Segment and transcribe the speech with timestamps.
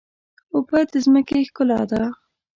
[0.55, 2.03] اوبه د ځمکې ښکلا ده.